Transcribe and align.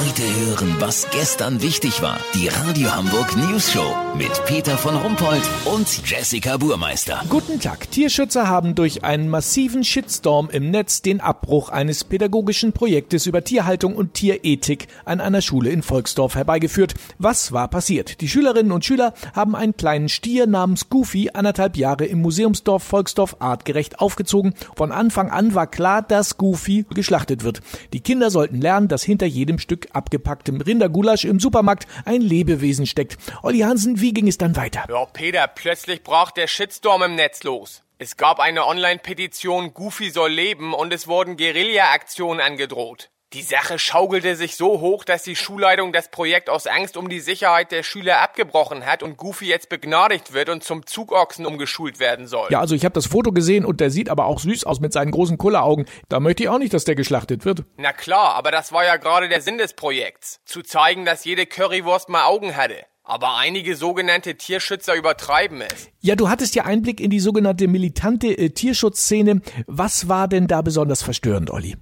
Heute 0.00 0.22
hören, 0.22 0.76
was 0.78 1.06
gestern 1.10 1.60
wichtig 1.60 2.00
war. 2.00 2.18
Die 2.34 2.48
Radio 2.48 2.90
Hamburg 2.90 3.36
News 3.36 3.70
Show 3.70 3.94
mit 4.16 4.30
Peter 4.46 4.78
von 4.78 4.96
Rumpold 4.96 5.42
und 5.66 6.08
Jessica 6.08 6.56
Burmeister. 6.56 7.22
Guten 7.28 7.60
Tag. 7.60 7.90
Tierschützer 7.90 8.48
haben 8.48 8.74
durch 8.74 9.04
einen 9.04 9.28
massiven 9.28 9.84
Shitstorm 9.84 10.48
im 10.50 10.70
Netz 10.70 11.02
den 11.02 11.20
Abbruch 11.20 11.68
eines 11.68 12.04
pädagogischen 12.04 12.72
Projektes 12.72 13.26
über 13.26 13.44
Tierhaltung 13.44 13.94
und 13.94 14.14
Tierethik 14.14 14.88
an 15.04 15.20
einer 15.20 15.42
Schule 15.42 15.68
in 15.68 15.82
Volksdorf 15.82 16.34
herbeigeführt. 16.34 16.94
Was 17.18 17.52
war 17.52 17.68
passiert? 17.68 18.22
Die 18.22 18.28
Schülerinnen 18.28 18.72
und 18.72 18.86
Schüler 18.86 19.12
haben 19.34 19.54
einen 19.54 19.76
kleinen 19.76 20.08
Stier 20.08 20.46
namens 20.46 20.88
Goofy 20.88 21.28
anderthalb 21.34 21.76
Jahre 21.76 22.06
im 22.06 22.22
Museumsdorf 22.22 22.84
Volksdorf 22.84 23.36
artgerecht 23.40 24.00
aufgezogen. 24.00 24.54
Von 24.76 24.92
Anfang 24.92 25.30
an 25.30 25.54
war 25.54 25.66
klar, 25.66 26.00
dass 26.00 26.38
Goofy 26.38 26.86
geschlachtet 26.88 27.44
wird. 27.44 27.60
Die 27.92 28.00
Kinder 28.00 28.30
sollten 28.30 28.62
lernen, 28.62 28.88
dass 28.88 29.02
hinter 29.02 29.26
jedem 29.26 29.58
Stück 29.58 29.89
abgepacktem 29.92 30.60
Rindergulasch 30.60 31.24
im 31.24 31.40
Supermarkt 31.40 31.86
ein 32.04 32.20
Lebewesen 32.20 32.86
steckt. 32.86 33.16
Olli 33.42 33.60
Hansen, 33.60 34.00
wie 34.00 34.12
ging 34.12 34.28
es 34.28 34.38
dann 34.38 34.56
weiter? 34.56 34.84
Ja, 34.88 35.04
Peter, 35.06 35.46
plötzlich 35.46 36.02
brach 36.02 36.30
der 36.30 36.46
Shitstorm 36.46 37.02
im 37.02 37.14
Netz 37.14 37.42
los. 37.42 37.82
Es 37.98 38.16
gab 38.16 38.40
eine 38.40 38.66
Online-Petition 38.66 39.74
Goofy 39.74 40.10
soll 40.10 40.32
leben 40.32 40.72
und 40.72 40.92
es 40.92 41.06
wurden 41.06 41.36
Guerilla-Aktionen 41.36 42.40
angedroht. 42.40 43.10
Die 43.32 43.42
Sache 43.42 43.78
schaukelte 43.78 44.34
sich 44.34 44.56
so 44.56 44.80
hoch, 44.80 45.04
dass 45.04 45.22
die 45.22 45.36
Schulleitung 45.36 45.92
das 45.92 46.10
Projekt 46.10 46.50
aus 46.50 46.66
Angst 46.66 46.96
um 46.96 47.08
die 47.08 47.20
Sicherheit 47.20 47.70
der 47.70 47.84
Schüler 47.84 48.20
abgebrochen 48.22 48.84
hat 48.84 49.04
und 49.04 49.16
Goofy 49.16 49.46
jetzt 49.46 49.68
begnadigt 49.68 50.32
wird 50.32 50.48
und 50.48 50.64
zum 50.64 50.84
Zugochsen 50.84 51.46
umgeschult 51.46 52.00
werden 52.00 52.26
soll. 52.26 52.48
Ja, 52.50 52.58
also 52.58 52.74
ich 52.74 52.84
habe 52.84 52.94
das 52.94 53.06
Foto 53.06 53.30
gesehen 53.30 53.64
und 53.64 53.78
der 53.78 53.90
sieht 53.90 54.08
aber 54.08 54.24
auch 54.24 54.40
süß 54.40 54.64
aus 54.64 54.80
mit 54.80 54.92
seinen 54.92 55.12
großen 55.12 55.38
Kulleraugen. 55.38 55.86
Da 56.08 56.18
möchte 56.18 56.42
ich 56.42 56.48
auch 56.48 56.58
nicht, 56.58 56.74
dass 56.74 56.82
der 56.82 56.96
geschlachtet 56.96 57.44
wird. 57.44 57.62
Na 57.76 57.92
klar, 57.92 58.34
aber 58.34 58.50
das 58.50 58.72
war 58.72 58.84
ja 58.84 58.96
gerade 58.96 59.28
der 59.28 59.42
Sinn 59.42 59.58
des 59.58 59.74
Projekts. 59.74 60.40
Zu 60.44 60.62
zeigen, 60.62 61.04
dass 61.04 61.24
jede 61.24 61.46
Currywurst 61.46 62.08
mal 62.08 62.24
Augen 62.24 62.56
hatte. 62.56 62.84
Aber 63.04 63.36
einige 63.36 63.76
sogenannte 63.76 64.34
Tierschützer 64.34 64.96
übertreiben 64.96 65.60
es. 65.60 65.88
Ja, 66.00 66.16
du 66.16 66.28
hattest 66.28 66.56
ja 66.56 66.64
Einblick 66.64 67.00
in 67.00 67.10
die 67.10 67.20
sogenannte 67.20 67.68
militante 67.68 68.26
äh, 68.36 68.50
Tierschutzszene. 68.50 69.40
Was 69.68 70.08
war 70.08 70.26
denn 70.26 70.48
da 70.48 70.62
besonders 70.62 71.04
verstörend, 71.04 71.50
Olli? 71.50 71.76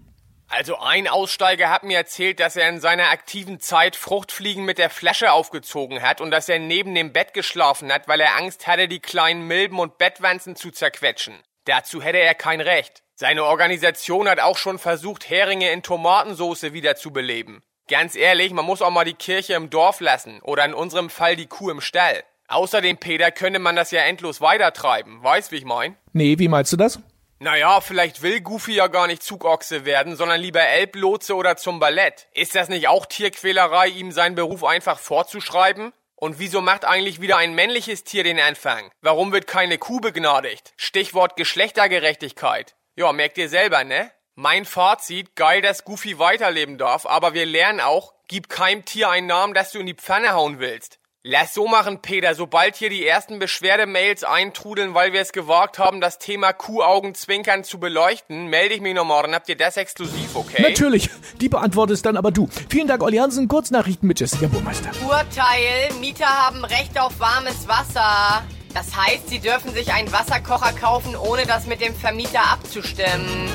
Also 0.50 0.78
ein 0.78 1.08
Aussteiger 1.08 1.68
hat 1.68 1.84
mir 1.84 1.98
erzählt, 1.98 2.40
dass 2.40 2.56
er 2.56 2.68
in 2.70 2.80
seiner 2.80 3.10
aktiven 3.10 3.60
Zeit 3.60 3.96
Fruchtfliegen 3.96 4.64
mit 4.64 4.78
der 4.78 4.88
Flasche 4.88 5.30
aufgezogen 5.32 6.00
hat 6.00 6.22
und 6.22 6.30
dass 6.30 6.48
er 6.48 6.58
neben 6.58 6.94
dem 6.94 7.12
Bett 7.12 7.34
geschlafen 7.34 7.92
hat, 7.92 8.08
weil 8.08 8.20
er 8.20 8.36
Angst 8.36 8.66
hatte, 8.66 8.88
die 8.88 9.00
kleinen 9.00 9.46
Milben 9.46 9.78
und 9.78 9.98
Bettwanzen 9.98 10.56
zu 10.56 10.70
zerquetschen. 10.70 11.34
Dazu 11.66 12.00
hätte 12.00 12.18
er 12.18 12.34
kein 12.34 12.62
Recht. 12.62 13.02
Seine 13.14 13.44
Organisation 13.44 14.28
hat 14.28 14.40
auch 14.40 14.56
schon 14.56 14.78
versucht, 14.78 15.28
Heringe 15.28 15.70
in 15.70 15.82
Tomatensauce 15.82 16.72
wiederzubeleben. 16.72 17.62
Ganz 17.88 18.14
ehrlich, 18.14 18.52
man 18.52 18.64
muss 18.64 18.80
auch 18.80 18.90
mal 18.90 19.04
die 19.04 19.14
Kirche 19.14 19.54
im 19.54 19.70
Dorf 19.70 20.00
lassen 20.00 20.40
oder 20.40 20.64
in 20.64 20.74
unserem 20.74 21.10
Fall 21.10 21.36
die 21.36 21.46
Kuh 21.46 21.70
im 21.70 21.80
Stall. 21.80 22.22
Außerdem, 22.48 22.96
Peter, 22.96 23.30
könnte 23.30 23.58
man 23.58 23.76
das 23.76 23.90
ja 23.90 24.00
endlos 24.02 24.40
weitertreiben. 24.40 25.22
Weißt, 25.22 25.52
wie 25.52 25.56
ich 25.56 25.64
mein? 25.66 25.96
Nee, 26.14 26.38
wie 26.38 26.48
meinst 26.48 26.72
du 26.72 26.78
das? 26.78 27.00
Naja, 27.40 27.80
vielleicht 27.80 28.22
will 28.22 28.40
Goofy 28.40 28.74
ja 28.74 28.88
gar 28.88 29.06
nicht 29.06 29.22
Zugochse 29.22 29.84
werden, 29.84 30.16
sondern 30.16 30.40
lieber 30.40 30.60
Elblotse 30.60 31.36
oder 31.36 31.56
zum 31.56 31.78
Ballett. 31.78 32.26
Ist 32.32 32.56
das 32.56 32.68
nicht 32.68 32.88
auch 32.88 33.06
Tierquälerei, 33.06 33.88
ihm 33.88 34.10
seinen 34.10 34.34
Beruf 34.34 34.64
einfach 34.64 34.98
vorzuschreiben? 34.98 35.92
Und 36.16 36.40
wieso 36.40 36.60
macht 36.60 36.84
eigentlich 36.84 37.20
wieder 37.20 37.36
ein 37.36 37.54
männliches 37.54 38.02
Tier 38.02 38.24
den 38.24 38.40
Anfang? 38.40 38.90
Warum 39.02 39.30
wird 39.30 39.46
keine 39.46 39.78
Kuh 39.78 40.00
begnadigt? 40.00 40.72
Stichwort 40.76 41.36
Geschlechtergerechtigkeit. 41.36 42.74
Ja, 42.96 43.12
merkt 43.12 43.38
ihr 43.38 43.48
selber, 43.48 43.84
ne? 43.84 44.10
Mein 44.34 44.64
Fazit, 44.64 45.36
geil, 45.36 45.62
dass 45.62 45.84
Goofy 45.84 46.18
weiterleben 46.18 46.76
darf, 46.76 47.06
aber 47.06 47.34
wir 47.34 47.46
lernen 47.46 47.80
auch, 47.80 48.14
gib 48.26 48.48
keinem 48.48 48.84
Tier 48.84 49.10
einen 49.10 49.28
Namen, 49.28 49.54
dass 49.54 49.70
du 49.70 49.78
in 49.78 49.86
die 49.86 49.94
Pfanne 49.94 50.32
hauen 50.32 50.58
willst. 50.58 50.98
Lass 51.30 51.52
so 51.52 51.68
machen, 51.68 52.00
Peter. 52.00 52.34
Sobald 52.34 52.76
hier 52.76 52.88
die 52.88 53.06
ersten 53.06 53.38
Beschwerdemails 53.38 54.24
eintrudeln, 54.24 54.94
weil 54.94 55.12
wir 55.12 55.20
es 55.20 55.32
gewagt 55.32 55.78
haben, 55.78 56.00
das 56.00 56.18
Thema 56.18 56.54
Kuhaugenzwinkern 56.54 57.64
zu 57.64 57.78
beleuchten, 57.78 58.46
melde 58.46 58.74
ich 58.74 58.80
mich 58.80 58.94
noch 58.94 59.04
morgen. 59.04 59.34
Habt 59.34 59.46
ihr 59.50 59.56
das 59.58 59.76
exklusiv, 59.76 60.36
okay? 60.36 60.62
Natürlich. 60.62 61.10
Die 61.38 61.50
beantwortest 61.50 62.06
dann 62.06 62.16
aber 62.16 62.30
du. 62.30 62.48
Vielen 62.70 62.88
Dank, 62.88 63.02
Olli 63.02 63.18
Hansen. 63.18 63.46
Kurznachrichten 63.46 64.08
mit 64.08 64.18
Jessica 64.18 64.46
Burmeister. 64.46 64.88
Urteil. 65.06 65.92
Mieter 66.00 66.24
haben 66.24 66.64
Recht 66.64 66.98
auf 66.98 67.20
warmes 67.20 67.68
Wasser. 67.68 68.42
Das 68.72 68.96
heißt, 68.96 69.28
sie 69.28 69.40
dürfen 69.40 69.74
sich 69.74 69.92
einen 69.92 70.10
Wasserkocher 70.10 70.72
kaufen, 70.72 71.14
ohne 71.14 71.44
das 71.44 71.66
mit 71.66 71.82
dem 71.82 71.94
Vermieter 71.94 72.40
abzustimmen. 72.52 73.50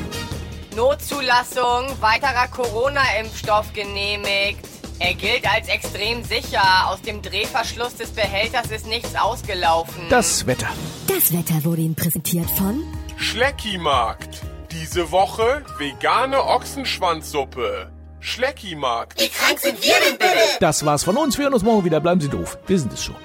Notzulassung. 0.76 1.88
Weiterer 2.02 2.50
Corona-Impfstoff 2.50 3.74
genehmigt. 3.74 4.73
Er 5.06 5.16
gilt 5.16 5.46
als 5.54 5.68
extrem 5.68 6.24
sicher. 6.24 6.64
Aus 6.88 7.02
dem 7.02 7.22
Drehverschluss 7.22 7.94
des 7.96 8.12
Behälters 8.12 8.72
ist 8.72 8.88
nichts 8.88 9.16
ausgelaufen. 9.16 10.06
Das 10.10 10.48
Wetter. 10.48 10.70
Das 11.08 11.34
Wetter 11.34 11.66
wurde 11.66 11.82
Ihnen 11.82 11.94
präsentiert 11.94 12.50
von 12.52 12.82
Schleckimarkt. 13.18 14.44
Diese 14.72 15.12
Woche 15.12 15.66
vegane 15.78 16.42
Ochsenschwanzsuppe. 16.42 17.92
Schleckimarkt. 18.22 19.22
Das 20.62 20.86
war's 20.86 21.04
von 21.04 21.18
uns. 21.18 21.38
Wir 21.38 21.44
hören 21.44 21.54
uns 21.54 21.64
morgen 21.64 21.84
wieder. 21.84 22.00
Bleiben 22.00 22.22
Sie 22.22 22.30
doof. 22.30 22.58
Wir 22.66 22.80
sind 22.80 22.94
es 22.94 23.04
schon. 23.04 23.18